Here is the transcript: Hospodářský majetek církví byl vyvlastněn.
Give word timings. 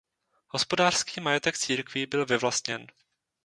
Hospodářský 0.47 1.21
majetek 1.21 1.57
církví 1.57 2.05
byl 2.05 2.25
vyvlastněn. 2.25 2.87